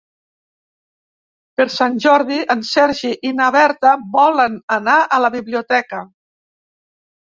Per 1.59 1.67
Sant 1.73 1.99
Jordi 2.07 2.41
en 2.55 2.65
Sergi 2.71 3.13
i 3.31 3.35
na 3.43 3.53
Berta 3.59 3.95
volen 4.19 4.61
anar 4.81 5.01
a 5.21 5.25
la 5.27 5.35
biblioteca. 5.41 6.07